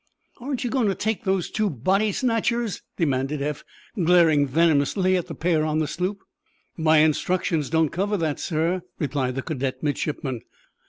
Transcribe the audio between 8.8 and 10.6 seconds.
replied the cadet midshipman.